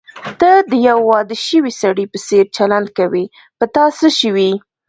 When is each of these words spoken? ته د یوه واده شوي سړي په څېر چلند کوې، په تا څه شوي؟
ته 0.39 0.49
د 0.69 0.71
یوه 0.87 1.03
واده 1.11 1.35
شوي 1.47 1.71
سړي 1.81 2.05
په 2.11 2.17
څېر 2.27 2.45
چلند 2.57 2.87
کوې، 2.97 3.25
په 3.57 3.65
تا 3.75 3.85
څه 3.97 4.07
شوي؟ 4.19 4.51